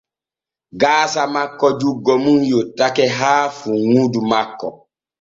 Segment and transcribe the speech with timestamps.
[0.81, 4.67] Gaasa makko juggo mum yottake haa funŋudu makko.